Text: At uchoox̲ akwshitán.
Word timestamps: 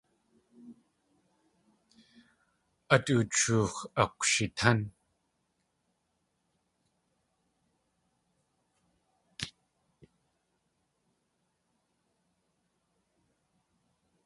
At 2.93 3.05
uchoox̲ 3.15 3.75
akwshitán. 4.01 4.79